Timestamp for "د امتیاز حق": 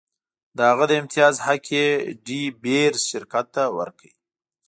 0.89-1.65